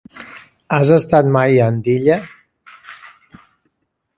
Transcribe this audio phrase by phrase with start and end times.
[0.77, 2.17] Has estat mai a Andilla?